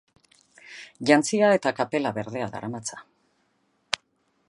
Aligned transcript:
Jantzia 1.09 1.51
eta 1.57 1.75
kapela 1.81 2.15
berdea 2.17 2.51
daramatza. 2.57 3.03